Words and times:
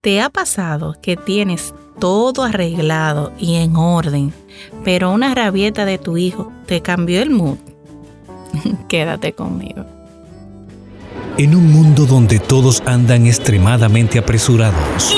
¿Te 0.00 0.20
ha 0.20 0.30
pasado 0.30 0.94
que 1.02 1.16
tienes 1.16 1.74
todo 1.98 2.44
arreglado 2.44 3.32
y 3.36 3.56
en 3.56 3.74
orden, 3.74 4.32
pero 4.84 5.10
una 5.10 5.34
rabieta 5.34 5.84
de 5.86 5.98
tu 5.98 6.16
hijo 6.16 6.52
te 6.66 6.82
cambió 6.82 7.20
el 7.20 7.30
mood? 7.30 7.56
Quédate 8.88 9.32
conmigo. 9.32 9.84
En 11.36 11.52
un 11.52 11.72
mundo 11.72 12.06
donde 12.06 12.38
todos 12.38 12.80
andan 12.86 13.26
extremadamente 13.26 14.20
apresurados, 14.20 15.16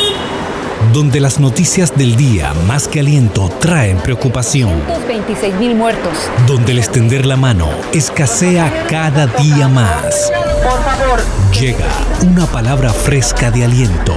donde 0.94 1.20
las 1.20 1.38
noticias 1.40 1.94
del 1.94 2.16
día 2.16 2.54
más 2.66 2.88
que 2.88 3.00
aliento 3.00 3.50
traen 3.60 3.98
preocupación, 3.98 4.70
226 4.86 5.54
mil 5.56 5.74
muertos, 5.74 6.14
donde 6.46 6.72
el 6.72 6.78
extender 6.78 7.26
la 7.26 7.36
mano 7.36 7.68
escasea 7.92 8.86
cada 8.88 9.26
día 9.26 9.68
más. 9.68 10.32
por 10.62 10.82
favor, 10.82 11.20
Llega 11.60 11.84
una 12.26 12.46
palabra 12.46 12.90
fresca 12.90 13.50
de 13.50 13.64
aliento 13.64 14.14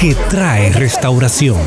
que 0.00 0.14
trae 0.30 0.72
restauración. 0.72 1.60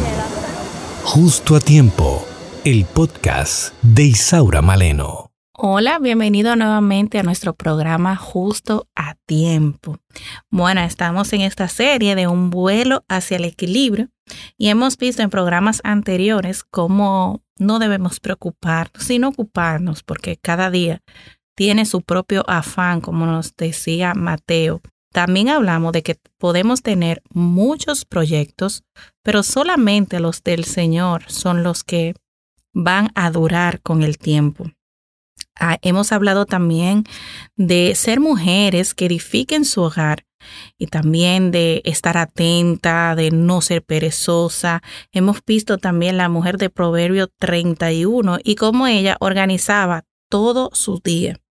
Justo 1.03 1.55
a 1.55 1.59
tiempo, 1.59 2.25
el 2.65 2.83
podcast 2.85 3.75
de 3.83 4.05
Isaura 4.05 4.63
Maleno. 4.63 5.29
Hola, 5.55 5.99
bienvenido 5.99 6.55
nuevamente 6.55 7.19
a 7.19 7.23
nuestro 7.23 7.53
programa 7.53 8.15
Justo 8.15 8.87
a 8.95 9.13
Tiempo. 9.27 9.99
Bueno, 10.49 10.81
estamos 10.81 11.31
en 11.33 11.41
esta 11.41 11.67
serie 11.67 12.15
de 12.15 12.25
un 12.25 12.49
vuelo 12.49 13.05
hacia 13.07 13.37
el 13.37 13.45
equilibrio 13.45 14.09
y 14.57 14.69
hemos 14.69 14.97
visto 14.97 15.21
en 15.21 15.29
programas 15.29 15.79
anteriores 15.83 16.63
cómo 16.63 17.43
no 17.59 17.77
debemos 17.77 18.19
preocuparnos, 18.19 19.03
sino 19.03 19.27
ocuparnos, 19.27 20.01
porque 20.01 20.37
cada 20.37 20.71
día 20.71 21.03
tiene 21.55 21.85
su 21.85 22.01
propio 22.01 22.43
afán, 22.49 22.99
como 22.99 23.27
nos 23.27 23.55
decía 23.55 24.15
Mateo. 24.15 24.81
También 25.13 25.49
hablamos 25.49 25.93
de 25.93 26.01
que 26.01 26.19
podemos 26.39 26.81
tener 26.81 27.21
muchos 27.29 28.03
proyectos, 28.03 28.83
pero 29.21 29.43
solamente 29.43 30.19
los 30.19 30.43
del 30.43 30.65
Señor 30.65 31.25
son 31.27 31.61
los 31.61 31.83
que 31.83 32.15
van 32.73 33.11
a 33.13 33.29
durar 33.29 33.79
con 33.81 34.01
el 34.01 34.17
tiempo. 34.17 34.71
Ah, 35.59 35.77
hemos 35.83 36.11
hablado 36.11 36.47
también 36.47 37.03
de 37.55 37.93
ser 37.93 38.19
mujeres 38.19 38.95
que 38.95 39.05
edifiquen 39.05 39.65
su 39.65 39.83
hogar 39.83 40.25
y 40.79 40.87
también 40.87 41.51
de 41.51 41.83
estar 41.85 42.17
atenta, 42.17 43.15
de 43.15 43.29
no 43.29 43.61
ser 43.61 43.83
perezosa. 43.83 44.81
Hemos 45.11 45.45
visto 45.45 45.77
también 45.77 46.17
la 46.17 46.27
mujer 46.27 46.57
de 46.57 46.71
Proverbio 46.71 47.27
31 47.27 48.39
y 48.43 48.55
cómo 48.55 48.87
ella 48.87 49.15
organizaba 49.19 50.05
todo 50.27 50.71
su 50.73 50.99
día. 51.03 51.42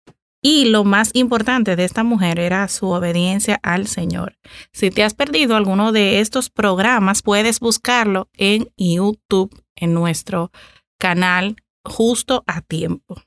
Y 0.45 0.65
lo 0.65 0.83
más 0.83 1.13
importante 1.15 1.77
de 1.77 1.85
esta 1.85 2.03
mujer 2.03 2.41
era 2.41 2.67
su 2.67 2.89
obediencia 2.89 3.61
al 3.63 3.87
Señor. 3.87 4.37
Si 4.73 4.91
te 4.91 5.05
has 5.05 5.15
perdido 5.15 5.55
alguno 5.55 5.93
de 5.93 6.19
estos 6.19 6.51
programas, 6.51 7.23
puedes 7.23 7.61
buscarlo 7.61 8.29
en 8.37 8.69
YouTube, 8.77 9.55
en 9.77 9.95
nuestro 9.95 10.51
canal, 10.99 11.57
justo 11.85 12.43
a 12.49 12.61
tiempo. 12.61 13.23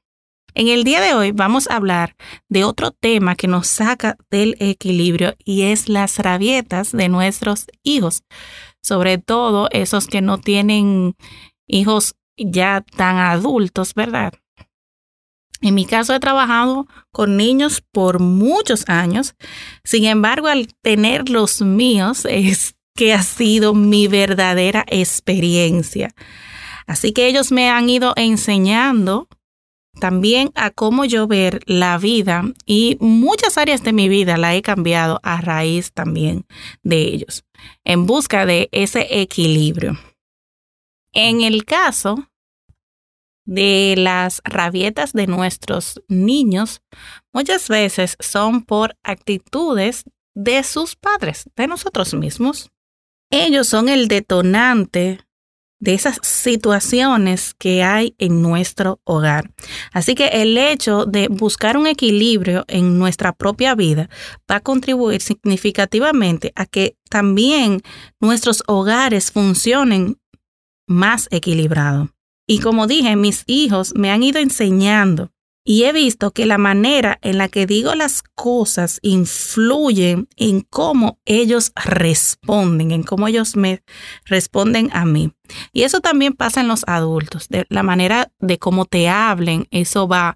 En 0.53 0.67
el 0.67 0.83
día 0.83 1.01
de 1.01 1.13
hoy 1.13 1.31
vamos 1.31 1.69
a 1.69 1.75
hablar 1.75 2.15
de 2.49 2.63
otro 2.63 2.91
tema 2.91 3.35
que 3.35 3.47
nos 3.47 3.67
saca 3.67 4.17
del 4.29 4.55
equilibrio 4.59 5.35
y 5.43 5.63
es 5.63 5.89
las 5.89 6.19
rabietas 6.19 6.91
de 6.91 7.09
nuestros 7.09 7.67
hijos, 7.83 8.23
sobre 8.81 9.17
todo 9.17 9.69
esos 9.71 10.07
que 10.07 10.21
no 10.21 10.37
tienen 10.37 11.15
hijos 11.67 12.15
ya 12.37 12.85
tan 12.95 13.17
adultos, 13.17 13.93
¿verdad? 13.93 14.33
En 15.61 15.73
mi 15.73 15.85
caso 15.85 16.13
he 16.13 16.19
trabajado 16.19 16.87
con 17.11 17.37
niños 17.37 17.81
por 17.91 18.19
muchos 18.19 18.83
años, 18.87 19.35
sin 19.83 20.05
embargo 20.05 20.47
al 20.47 20.67
tener 20.81 21.29
los 21.29 21.61
míos 21.61 22.25
es 22.29 22.75
que 22.95 23.13
ha 23.13 23.23
sido 23.23 23.73
mi 23.73 24.07
verdadera 24.07 24.85
experiencia. 24.87 26.13
Así 26.87 27.13
que 27.13 27.27
ellos 27.27 27.51
me 27.51 27.69
han 27.69 27.89
ido 27.89 28.13
enseñando 28.15 29.27
también 29.99 30.51
a 30.55 30.71
cómo 30.71 31.05
yo 31.05 31.27
ver 31.27 31.61
la 31.65 31.97
vida 31.97 32.43
y 32.65 32.97
muchas 32.99 33.57
áreas 33.57 33.83
de 33.83 33.93
mi 33.93 34.09
vida 34.09 34.37
la 34.37 34.55
he 34.55 34.61
cambiado 34.61 35.19
a 35.23 35.41
raíz 35.41 35.93
también 35.93 36.45
de 36.83 37.01
ellos, 37.01 37.45
en 37.83 38.05
busca 38.05 38.45
de 38.45 38.69
ese 38.71 39.07
equilibrio. 39.21 39.97
En 41.13 41.41
el 41.41 41.63
caso 41.63 42.29
de 43.45 43.95
las 43.97 44.41
rabietas 44.43 45.13
de 45.13 45.27
nuestros 45.27 46.01
niños, 46.07 46.81
muchas 47.31 47.69
veces 47.69 48.17
son 48.19 48.63
por 48.63 48.97
actitudes 49.03 50.03
de 50.35 50.63
sus 50.63 50.95
padres, 50.95 51.49
de 51.55 51.67
nosotros 51.67 52.13
mismos. 52.13 52.71
Ellos 53.31 53.67
son 53.67 53.89
el 53.89 54.07
detonante 54.07 55.25
de 55.79 55.93
esas 55.93 56.17
situaciones 56.21 57.53
que 57.53 57.83
hay 57.83 58.15
en 58.17 58.41
nuestro 58.41 59.01
hogar. 59.03 59.51
Así 59.91 60.15
que 60.15 60.27
el 60.27 60.57
hecho 60.57 61.05
de 61.05 61.27
buscar 61.27 61.77
un 61.77 61.85
equilibrio 61.85 62.65
en 62.67 62.97
nuestra 62.97 63.33
propia 63.33 63.75
vida 63.75 64.09
va 64.49 64.57
a 64.57 64.61
contribuir 64.61 65.21
significativamente 65.21 66.53
a 66.55 66.65
que 66.65 66.97
también 67.09 67.81
nuestros 68.19 68.63
hogares 68.67 69.31
funcionen 69.31 70.17
más 70.87 71.27
equilibrado. 71.31 72.14
Y 72.47 72.59
como 72.59 72.87
dije, 72.87 73.15
mis 73.15 73.43
hijos 73.47 73.93
me 73.95 74.11
han 74.11 74.23
ido 74.23 74.39
enseñando 74.39 75.31
y 75.67 75.85
he 75.85 75.93
visto 75.93 76.29
que 76.29 76.45
la 76.45 76.59
manera 76.59 77.17
en 77.23 77.39
la 77.39 77.49
que 77.49 77.65
digo 77.65 77.95
las 77.95 78.21
cosas 78.35 78.99
influye 79.01 80.27
en 80.37 80.61
cómo 80.61 81.19
ellos 81.25 81.71
responden, 81.75 82.91
en 82.91 83.01
cómo 83.01 83.27
ellos 83.27 83.55
me 83.55 83.81
responden 84.25 84.91
a 84.93 85.05
mí. 85.05 85.33
Y 85.73 85.81
eso 85.81 86.01
también 86.01 86.33
pasa 86.33 86.61
en 86.61 86.67
los 86.67 86.83
adultos. 86.85 87.49
De 87.49 87.65
la 87.69 87.81
manera 87.81 88.31
de 88.39 88.59
cómo 88.59 88.85
te 88.85 89.09
hablen, 89.09 89.67
eso 89.71 90.07
va 90.07 90.35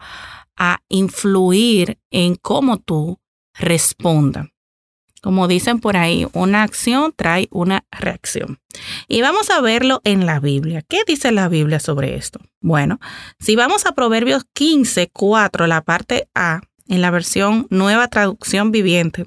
a 0.57 0.79
influir 0.89 1.99
en 2.09 2.35
cómo 2.35 2.79
tú 2.79 3.19
respondas. 3.53 4.47
Como 5.21 5.47
dicen 5.47 5.79
por 5.79 5.97
ahí, 5.97 6.27
una 6.33 6.63
acción 6.63 7.13
trae 7.15 7.47
una 7.51 7.85
reacción. 7.91 8.59
Y 9.07 9.21
vamos 9.21 9.49
a 9.49 9.61
verlo 9.61 10.01
en 10.03 10.25
la 10.25 10.39
Biblia. 10.39 10.83
¿Qué 10.87 11.01
dice 11.05 11.31
la 11.31 11.49
Biblia 11.49 11.79
sobre 11.79 12.15
esto? 12.15 12.39
Bueno, 12.61 12.99
si 13.39 13.55
vamos 13.55 13.85
a 13.85 13.93
Proverbios 13.93 14.45
15, 14.53 15.09
4, 15.11 15.67
la 15.67 15.81
parte 15.81 16.29
A, 16.33 16.61
en 16.87 17.01
la 17.01 17.11
versión 17.11 17.67
nueva 17.69 18.07
traducción 18.07 18.71
viviente, 18.71 19.25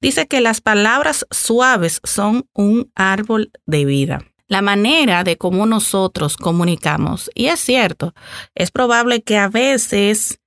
dice 0.00 0.26
que 0.26 0.40
las 0.40 0.60
palabras 0.60 1.26
suaves 1.30 2.00
son 2.04 2.48
un 2.52 2.90
árbol 2.94 3.52
de 3.64 3.84
vida. 3.84 4.22
La 4.48 4.62
manera 4.62 5.24
de 5.24 5.36
cómo 5.36 5.66
nosotros 5.66 6.36
comunicamos, 6.36 7.30
y 7.34 7.46
es 7.46 7.60
cierto, 7.60 8.14
es 8.54 8.70
probable 8.70 9.22
que 9.22 9.38
a 9.38 9.48
veces 9.48 10.40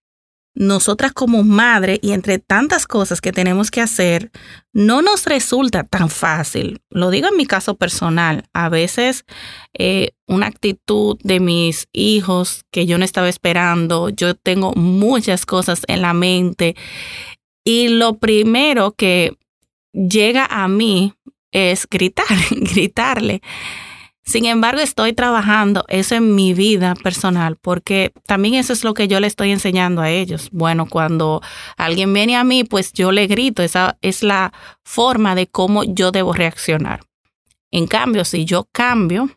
nosotras 0.56 1.14
como 1.14 1.44
madre 1.44 2.00
y 2.02 2.12
entre 2.12 2.40
tantas 2.40 2.86
cosas 2.88 3.22
que 3.22 3.32
tenemos 3.32 3.72
que 3.72 3.82
hacer, 3.82 4.32
no 4.74 5.02
nos 5.02 5.26
resulta 5.26 5.84
tan 5.84 6.10
fácil. 6.10 6.82
Lo 6.90 7.12
digo 7.12 7.28
en 7.28 7.38
mi 7.38 7.46
caso 7.46 7.76
personal. 7.76 8.46
A 8.54 8.70
veces 8.70 9.26
eh, 9.74 10.12
una 10.28 10.48
actitud 10.48 11.18
de 11.24 11.40
mis 11.40 11.88
hijos 11.94 12.66
que 12.72 12.86
yo 12.86 12.98
no 12.98 13.06
estaba 13.06 13.30
esperando, 13.30 14.10
yo 14.10 14.36
tengo 14.36 14.74
muchas 14.74 15.46
cosas 15.46 15.82
en 15.88 16.02
la 16.02 16.14
mente 16.14 16.76
y 17.64 17.90
lo 17.90 18.18
primero 18.18 18.94
que 18.94 19.38
llega 19.94 20.46
a 20.46 20.68
mí 20.68 21.14
es 21.52 21.88
gritar, 21.90 22.26
gritarle. 22.52 23.42
Sin 24.24 24.46
embargo, 24.46 24.80
estoy 24.81 25.13
trabajando 25.13 25.85
eso 25.88 26.16
en 26.16 26.35
mi 26.35 26.53
vida 26.53 26.94
personal 26.96 27.56
porque 27.56 28.12
también 28.28 28.53
eso 28.53 28.74
es 28.74 28.84
lo 28.84 28.94
que 28.94 29.07
yo 29.07 29.19
le 29.19 29.28
estoy 29.28 29.52
enseñando 29.52 30.02
a 30.02 30.12
ellos. 30.12 30.50
Bueno, 30.52 30.85
cuando 30.88 31.41
alguien 31.78 32.13
viene 32.13 32.35
a 32.35 32.44
mí, 32.44 32.63
pues 32.63 32.94
yo 32.94 33.12
le 33.12 33.25
grito. 33.28 33.63
Esa 33.63 33.97
es 34.02 34.22
la 34.22 34.53
forma 34.84 35.34
de 35.34 35.47
cómo 35.47 35.84
yo 35.84 36.12
debo 36.12 36.34
reaccionar. 36.34 37.02
En 37.72 37.88
cambio, 37.88 38.24
si 38.24 38.46
yo 38.46 38.68
cambio, 38.72 39.30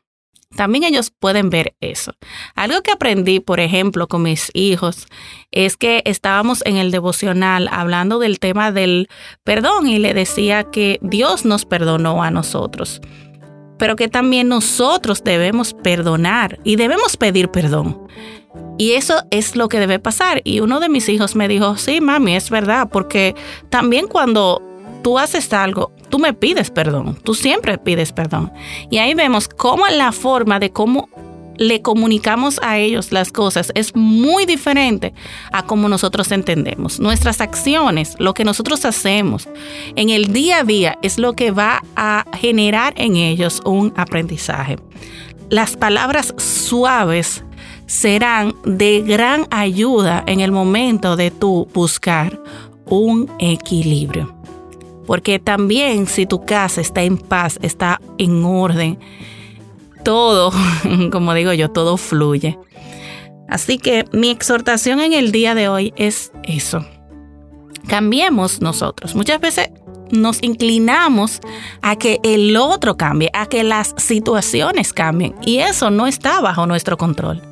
también 0.54 0.84
ellos 0.84 1.10
pueden 1.10 1.48
ver 1.48 1.74
eso. 1.80 2.12
Algo 2.54 2.82
que 2.82 2.92
aprendí, 2.92 3.40
por 3.40 3.60
ejemplo, 3.60 4.08
con 4.08 4.22
mis 4.22 4.50
hijos, 4.52 5.06
es 5.50 5.76
que 5.76 6.02
estábamos 6.04 6.62
en 6.66 6.76
el 6.76 6.90
devocional 6.90 7.68
hablando 7.70 8.18
del 8.18 8.38
tema 8.38 8.72
del 8.72 9.08
perdón 9.44 9.88
y 9.88 9.98
le 9.98 10.12
decía 10.12 10.64
que 10.64 10.98
Dios 11.00 11.44
nos 11.44 11.64
perdonó 11.64 12.22
a 12.22 12.30
nosotros 12.30 13.00
pero 13.78 13.96
que 13.96 14.08
también 14.08 14.48
nosotros 14.48 15.22
debemos 15.24 15.74
perdonar 15.74 16.58
y 16.64 16.76
debemos 16.76 17.16
pedir 17.16 17.48
perdón. 17.48 18.06
Y 18.78 18.92
eso 18.92 19.22
es 19.30 19.56
lo 19.56 19.68
que 19.68 19.80
debe 19.80 19.98
pasar. 19.98 20.40
Y 20.44 20.60
uno 20.60 20.80
de 20.80 20.88
mis 20.88 21.08
hijos 21.08 21.36
me 21.36 21.48
dijo, 21.48 21.76
sí, 21.76 22.00
mami, 22.00 22.36
es 22.36 22.50
verdad, 22.50 22.88
porque 22.90 23.34
también 23.70 24.06
cuando 24.06 24.62
tú 25.02 25.18
haces 25.18 25.52
algo, 25.52 25.92
tú 26.08 26.18
me 26.18 26.32
pides 26.32 26.70
perdón, 26.70 27.16
tú 27.22 27.34
siempre 27.34 27.78
pides 27.78 28.12
perdón. 28.12 28.52
Y 28.90 28.98
ahí 28.98 29.14
vemos 29.14 29.48
cómo 29.48 29.86
la 29.88 30.12
forma 30.12 30.58
de 30.58 30.70
cómo 30.70 31.08
le 31.56 31.82
comunicamos 31.82 32.58
a 32.62 32.78
ellos 32.78 33.12
las 33.12 33.32
cosas 33.32 33.72
es 33.74 33.94
muy 33.94 34.46
diferente 34.46 35.14
a 35.52 35.64
como 35.64 35.88
nosotros 35.88 36.32
entendemos. 36.32 37.00
Nuestras 37.00 37.40
acciones, 37.40 38.14
lo 38.18 38.34
que 38.34 38.44
nosotros 38.44 38.84
hacemos 38.84 39.48
en 39.96 40.10
el 40.10 40.32
día 40.32 40.58
a 40.58 40.64
día 40.64 40.98
es 41.02 41.18
lo 41.18 41.34
que 41.34 41.50
va 41.50 41.82
a 41.96 42.24
generar 42.34 42.94
en 42.96 43.16
ellos 43.16 43.60
un 43.64 43.92
aprendizaje. 43.96 44.76
Las 45.50 45.76
palabras 45.76 46.34
suaves 46.38 47.44
serán 47.86 48.54
de 48.64 49.02
gran 49.02 49.46
ayuda 49.50 50.24
en 50.26 50.40
el 50.40 50.50
momento 50.50 51.16
de 51.16 51.30
tú 51.30 51.68
buscar 51.74 52.40
un 52.86 53.30
equilibrio. 53.38 54.34
Porque 55.06 55.38
también 55.38 56.06
si 56.06 56.26
tu 56.26 56.44
casa 56.44 56.80
está 56.80 57.02
en 57.02 57.18
paz, 57.18 57.58
está 57.60 58.00
en 58.18 58.44
orden, 58.44 58.98
todo, 60.02 60.52
como 61.12 61.34
digo 61.34 61.52
yo, 61.52 61.70
todo 61.70 61.96
fluye. 61.96 62.58
Así 63.48 63.78
que 63.78 64.06
mi 64.12 64.30
exhortación 64.30 65.00
en 65.00 65.12
el 65.12 65.32
día 65.32 65.54
de 65.54 65.68
hoy 65.68 65.92
es 65.96 66.32
eso. 66.44 66.86
Cambiemos 67.86 68.60
nosotros. 68.60 69.14
Muchas 69.14 69.40
veces 69.40 69.70
nos 70.10 70.42
inclinamos 70.42 71.40
a 71.82 71.96
que 71.96 72.18
el 72.22 72.56
otro 72.56 72.96
cambie, 72.96 73.30
a 73.34 73.46
que 73.46 73.64
las 73.64 73.94
situaciones 73.98 74.92
cambien. 74.92 75.34
Y 75.42 75.58
eso 75.58 75.90
no 75.90 76.06
está 76.06 76.40
bajo 76.40 76.66
nuestro 76.66 76.96
control. 76.96 77.42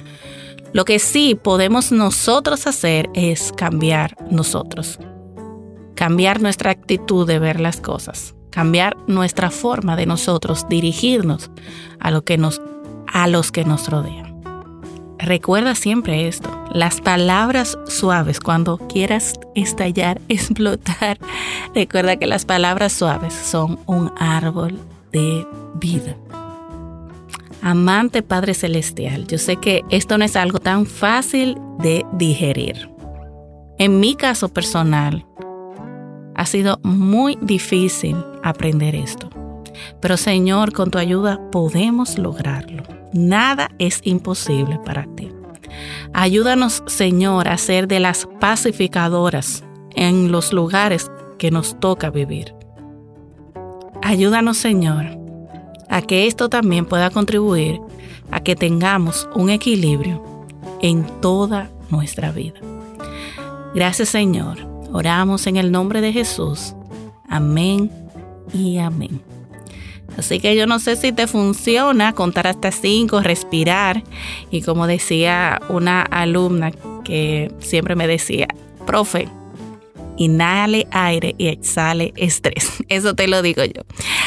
Lo 0.72 0.84
que 0.84 0.98
sí 0.98 1.34
podemos 1.34 1.90
nosotros 1.90 2.66
hacer 2.66 3.10
es 3.14 3.52
cambiar 3.56 4.16
nosotros. 4.30 4.98
Cambiar 5.96 6.40
nuestra 6.40 6.70
actitud 6.70 7.26
de 7.26 7.38
ver 7.38 7.60
las 7.60 7.80
cosas 7.80 8.34
cambiar 8.50 8.96
nuestra 9.06 9.50
forma 9.50 9.96
de 9.96 10.06
nosotros 10.06 10.66
dirigirnos 10.68 11.50
a, 11.98 12.10
lo 12.10 12.24
que 12.24 12.38
nos, 12.38 12.60
a 13.06 13.26
los 13.26 13.52
que 13.52 13.64
nos 13.64 13.88
rodean. 13.88 14.30
Recuerda 15.18 15.74
siempre 15.74 16.28
esto, 16.28 16.48
las 16.72 17.00
palabras 17.02 17.78
suaves 17.86 18.40
cuando 18.40 18.78
quieras 18.78 19.34
estallar, 19.54 20.20
explotar. 20.28 21.18
Recuerda 21.74 22.16
que 22.16 22.26
las 22.26 22.44
palabras 22.44 22.92
suaves 22.92 23.34
son 23.34 23.78
un 23.86 24.10
árbol 24.18 24.78
de 25.12 25.46
vida. 25.74 26.16
Amante 27.62 28.22
Padre 28.22 28.54
Celestial, 28.54 29.26
yo 29.26 29.36
sé 29.36 29.56
que 29.56 29.82
esto 29.90 30.16
no 30.16 30.24
es 30.24 30.36
algo 30.36 30.60
tan 30.60 30.86
fácil 30.86 31.58
de 31.78 32.06
digerir. 32.12 32.88
En 33.78 34.00
mi 34.00 34.14
caso 34.14 34.48
personal, 34.48 35.26
ha 36.40 36.46
sido 36.46 36.80
muy 36.82 37.36
difícil 37.42 38.16
aprender 38.42 38.94
esto. 38.94 39.28
Pero 40.00 40.16
Señor, 40.16 40.72
con 40.72 40.90
tu 40.90 40.96
ayuda 40.96 41.38
podemos 41.52 42.16
lograrlo. 42.16 42.82
Nada 43.12 43.68
es 43.78 44.00
imposible 44.04 44.80
para 44.82 45.04
ti. 45.16 45.30
Ayúdanos, 46.14 46.82
Señor, 46.86 47.46
a 47.46 47.58
ser 47.58 47.88
de 47.88 48.00
las 48.00 48.26
pacificadoras 48.40 49.64
en 49.94 50.32
los 50.32 50.54
lugares 50.54 51.10
que 51.38 51.50
nos 51.50 51.78
toca 51.78 52.08
vivir. 52.08 52.54
Ayúdanos, 54.00 54.56
Señor, 54.56 55.18
a 55.90 56.00
que 56.00 56.26
esto 56.26 56.48
también 56.48 56.86
pueda 56.86 57.10
contribuir 57.10 57.82
a 58.30 58.40
que 58.40 58.56
tengamos 58.56 59.28
un 59.34 59.50
equilibrio 59.50 60.46
en 60.80 61.04
toda 61.20 61.70
nuestra 61.90 62.32
vida. 62.32 62.60
Gracias, 63.74 64.08
Señor 64.08 64.69
Oramos 64.92 65.46
en 65.46 65.56
el 65.56 65.70
nombre 65.70 66.00
de 66.00 66.12
Jesús. 66.12 66.74
Amén 67.28 67.90
y 68.52 68.78
amén. 68.78 69.20
Así 70.18 70.40
que 70.40 70.56
yo 70.56 70.66
no 70.66 70.78
sé 70.78 70.96
si 70.96 71.12
te 71.12 71.26
funciona 71.26 72.12
contar 72.12 72.46
hasta 72.46 72.72
cinco, 72.72 73.20
respirar. 73.20 74.02
Y 74.50 74.62
como 74.62 74.86
decía 74.86 75.60
una 75.68 76.02
alumna 76.02 76.72
que 77.04 77.52
siempre 77.60 77.94
me 77.94 78.06
decía, 78.06 78.48
profe, 78.86 79.28
inhale 80.16 80.86
aire 80.90 81.34
y 81.38 81.48
exhale 81.48 82.12
estrés. 82.16 82.70
Eso 82.88 83.14
te 83.14 83.28
lo 83.28 83.42
digo 83.42 83.64
yo. 83.64 83.82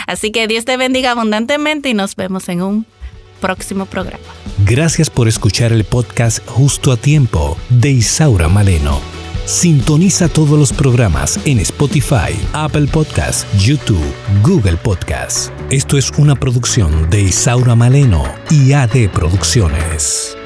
Así 0.07 0.31
que 0.31 0.47
Dios 0.47 0.65
te 0.65 0.77
bendiga 0.77 1.11
abundantemente 1.11 1.89
y 1.89 1.93
nos 1.93 2.15
vemos 2.15 2.49
en 2.49 2.61
un 2.61 2.85
próximo 3.41 3.85
programa. 3.85 4.23
Gracias 4.65 5.09
por 5.09 5.27
escuchar 5.27 5.73
el 5.73 5.83
podcast 5.83 6.39
Justo 6.47 6.91
a 6.91 6.97
Tiempo 6.97 7.57
de 7.69 7.91
Isaura 7.91 8.47
Maleno. 8.47 9.22
Sintoniza 9.45 10.29
todos 10.29 10.57
los 10.57 10.71
programas 10.71 11.37
en 11.45 11.59
Spotify, 11.59 12.33
Apple 12.53 12.87
Podcasts, 12.87 13.45
YouTube, 13.59 14.01
Google 14.41 14.77
Podcasts. 14.77 15.51
Esto 15.69 15.97
es 15.97 16.11
una 16.17 16.35
producción 16.35 17.09
de 17.09 17.23
Isaura 17.23 17.75
Maleno 17.75 18.23
y 18.49 18.71
AD 18.71 19.09
Producciones. 19.11 20.37